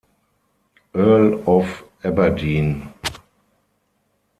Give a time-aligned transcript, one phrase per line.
[0.95, 2.91] Earl of Aberdeen.